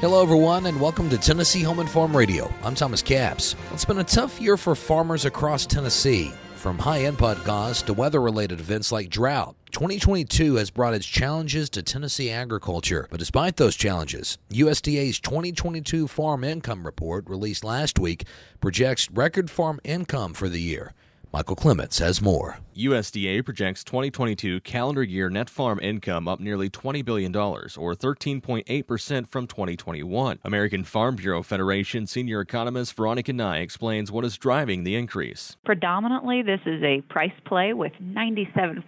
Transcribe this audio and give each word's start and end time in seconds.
Hello, 0.00 0.22
everyone, 0.22 0.66
and 0.66 0.78
welcome 0.80 1.08
to 1.08 1.16
Tennessee 1.16 1.62
Home 1.62 1.78
and 1.78 1.88
Farm 1.88 2.14
Radio. 2.14 2.52
I'm 2.62 2.74
Thomas 2.74 3.00
Capps. 3.00 3.54
It's 3.72 3.84
been 3.84 4.00
a 4.00 4.04
tough 4.04 4.40
year 4.40 4.56
for 4.56 4.74
farmers 4.74 5.24
across 5.24 5.64
Tennessee. 5.64 6.32
From 6.56 6.78
high 6.78 7.04
input 7.04 7.38
costs 7.44 7.82
to 7.84 7.94
weather 7.94 8.20
related 8.20 8.58
events 8.58 8.90
like 8.90 9.08
drought, 9.08 9.54
2022 9.70 10.56
has 10.56 10.70
brought 10.70 10.94
its 10.94 11.06
challenges 11.06 11.70
to 11.70 11.82
Tennessee 11.82 12.30
agriculture. 12.30 13.06
But 13.10 13.20
despite 13.20 13.56
those 13.56 13.76
challenges, 13.76 14.36
USDA's 14.50 15.20
2022 15.20 16.08
Farm 16.08 16.42
Income 16.44 16.84
Report, 16.84 17.26
released 17.28 17.64
last 17.64 17.98
week, 17.98 18.24
projects 18.60 19.10
record 19.10 19.50
farm 19.50 19.80
income 19.84 20.34
for 20.34 20.48
the 20.48 20.60
year. 20.60 20.92
Michael 21.34 21.56
Clements 21.56 21.98
has 21.98 22.22
more. 22.22 22.58
USDA 22.76 23.44
projects 23.44 23.82
2022 23.82 24.60
calendar 24.60 25.02
year 25.02 25.28
net 25.28 25.50
farm 25.50 25.80
income 25.80 26.28
up 26.28 26.38
nearly 26.38 26.70
$20 26.70 27.04
billion, 27.04 27.34
or 27.34 27.60
13.8% 27.60 29.26
from 29.28 29.48
2021. 29.48 30.38
American 30.44 30.84
Farm 30.84 31.16
Bureau 31.16 31.42
Federation 31.42 32.06
senior 32.06 32.40
economist 32.40 32.94
Veronica 32.94 33.32
Nigh 33.32 33.58
explains 33.58 34.12
what 34.12 34.24
is 34.24 34.38
driving 34.38 34.84
the 34.84 34.94
increase. 34.94 35.56
Predominantly, 35.64 36.42
this 36.42 36.60
is 36.66 36.80
a 36.84 37.00
price 37.08 37.32
play 37.44 37.72
with 37.72 37.92
97% 38.00 38.84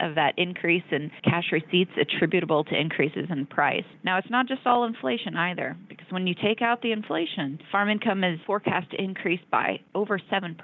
of 0.00 0.14
that 0.14 0.32
increase 0.38 0.84
in 0.90 1.10
cash 1.22 1.52
receipts 1.52 1.92
attributable 2.00 2.64
to 2.64 2.80
increases 2.80 3.26
in 3.28 3.44
price. 3.44 3.84
Now, 4.04 4.16
it's 4.16 4.30
not 4.30 4.48
just 4.48 4.66
all 4.66 4.84
inflation 4.84 5.36
either, 5.36 5.76
because 5.86 5.99
when 6.10 6.26
you 6.26 6.34
take 6.34 6.62
out 6.62 6.82
the 6.82 6.92
inflation, 6.92 7.58
farm 7.70 7.88
income 7.88 8.24
is 8.24 8.38
forecast 8.46 8.90
to 8.90 9.02
increase 9.02 9.40
by 9.50 9.80
over 9.94 10.18
7%. 10.18 10.56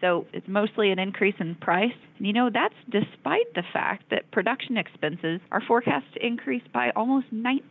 So 0.00 0.26
it's 0.32 0.46
mostly 0.48 0.90
an 0.90 0.98
increase 0.98 1.34
in 1.40 1.54
price. 1.56 1.92
And 2.18 2.26
you 2.26 2.32
know, 2.32 2.50
that's 2.52 2.74
despite 2.90 3.52
the 3.54 3.64
fact 3.72 4.04
that 4.10 4.30
production 4.30 4.76
expenses 4.76 5.40
are 5.50 5.60
forecast 5.66 6.06
to 6.14 6.26
increase 6.26 6.62
by 6.72 6.90
almost 6.94 7.26
19% 7.32 7.64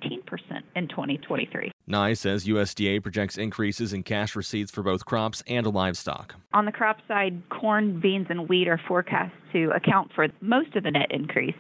in 0.76 0.88
2023. 0.88 1.72
Nigh 1.86 2.14
says 2.14 2.46
USDA 2.46 3.02
projects 3.02 3.38
increases 3.38 3.94
in 3.94 4.04
cash 4.04 4.36
receipts 4.36 4.72
for 4.72 4.84
both 4.84 5.06
crops 5.06 5.44
and 5.48 5.68
livestock. 5.68 6.36
On 6.54 6.66
the 6.66 6.72
crop 6.72 6.98
side, 7.08 7.42
corn, 7.50 8.00
beans, 8.00 8.28
and 8.30 8.48
wheat 8.48 8.68
are 8.68 8.80
forecast 8.88 9.34
to 9.54 9.72
account 9.76 10.12
for 10.14 10.28
most 10.42 10.76
of 10.76 10.84
the 10.84 10.92
net 10.92 11.08
increase, 11.12 11.56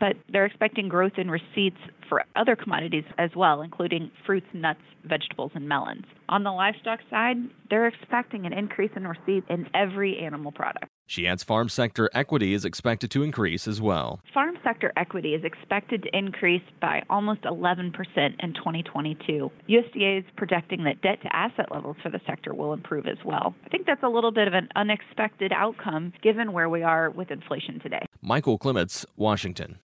but 0.00 0.16
they're 0.28 0.46
expecting 0.46 0.88
growth 0.88 1.12
in 1.16 1.30
receipts 1.30 1.78
for 2.08 2.24
other 2.36 2.56
commodities 2.56 3.04
as 3.18 3.30
well, 3.34 3.62
including 3.62 4.10
fruits, 4.26 4.46
nuts, 4.52 4.80
vegetables, 5.04 5.52
and 5.54 5.68
melons. 5.68 6.04
On 6.28 6.44
the 6.44 6.50
livestock 6.50 7.00
side, 7.10 7.36
they're 7.70 7.86
expecting 7.86 8.46
an 8.46 8.52
increase 8.52 8.90
in 8.96 9.06
receipts 9.06 9.46
in 9.48 9.68
every 9.74 10.18
animal 10.18 10.52
product. 10.52 10.86
She 11.06 11.26
adds 11.26 11.44
farm 11.44 11.68
sector 11.68 12.08
equity 12.14 12.54
is 12.54 12.64
expected 12.64 13.10
to 13.12 13.22
increase 13.22 13.68
as 13.68 13.80
well. 13.80 14.20
Farm 14.32 14.56
sector 14.64 14.92
equity 14.96 15.34
is 15.34 15.44
expected 15.44 16.02
to 16.04 16.16
increase 16.16 16.62
by 16.80 17.02
almost 17.10 17.42
11% 17.42 17.92
in 18.38 18.54
2022. 18.54 19.50
USDA 19.68 20.18
is 20.20 20.24
projecting 20.36 20.84
that 20.84 21.02
debt 21.02 21.20
to 21.22 21.36
asset 21.36 21.70
levels 21.70 21.96
for 22.02 22.10
the 22.10 22.20
sector 22.26 22.54
will 22.54 22.72
improve 22.72 23.06
as 23.06 23.18
well. 23.24 23.54
I 23.64 23.68
think 23.68 23.86
that's 23.86 24.02
a 24.02 24.08
little 24.08 24.32
bit 24.32 24.48
of 24.48 24.54
an 24.54 24.68
unexpected 24.76 25.52
outcome 25.52 26.12
given 26.22 26.52
where 26.52 26.68
we 26.68 26.82
are 26.82 27.10
with 27.10 27.30
inflation 27.30 27.80
today. 27.80 28.06
Michael 28.22 28.56
Clements, 28.56 29.04
Washington. 29.16 29.78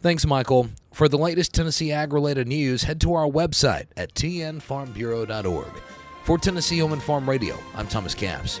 Thanks, 0.00 0.24
Michael. 0.24 0.68
For 0.94 1.08
the 1.08 1.18
latest 1.18 1.52
Tennessee 1.52 1.92
ag 1.92 2.12
related 2.12 2.46
news, 2.46 2.84
head 2.84 3.00
to 3.02 3.12
our 3.14 3.26
website 3.26 3.86
at 3.96 4.14
tnfarmbureau.org. 4.14 5.82
For 6.22 6.38
Tennessee 6.38 6.78
Home 6.78 6.92
and 6.92 7.02
Farm 7.02 7.28
Radio, 7.28 7.58
I'm 7.74 7.86
Thomas 7.88 8.14
Capps. 8.14 8.60